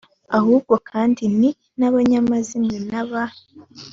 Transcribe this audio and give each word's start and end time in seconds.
ahubwo 0.37 0.73
kandi 0.89 1.23
ni 1.39 1.49
n 1.79 1.81
abanyamazimwe 1.89 2.77
na 2.91 3.03
ba 3.09 3.23